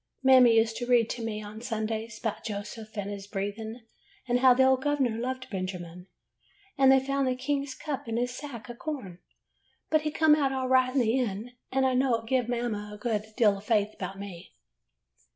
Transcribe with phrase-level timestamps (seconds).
[0.23, 3.85] Mammy used to read to me on Sundays 'bout Joseph an' his brethren,
[4.27, 6.07] and how the old gov'ner loved Benjamin,
[6.75, 9.19] and they [51] AN EASTER LILY found the king's cup in his sack o' corn.
[9.91, 12.95] But he come out all right in the end, and I know it give Mammy
[12.95, 14.55] a good deal of faith 'bout me.